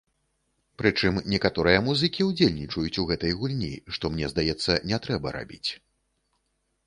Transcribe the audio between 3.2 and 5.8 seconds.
гульні, што, мне здаецца, не трэба рабіць.